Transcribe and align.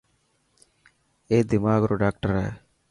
اي 1.29 1.37
دماغ 1.51 1.81
رو 1.89 1.95
ڊاڪٽر 2.01 2.31
هي. 2.41 2.49